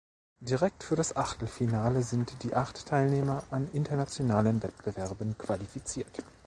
[0.39, 6.23] Direkt für das Achtelfinale sind die acht Teilnehmer an internationalen Wettbewerben qualifiziert.